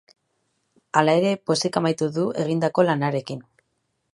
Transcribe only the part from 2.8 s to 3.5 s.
lanarekin.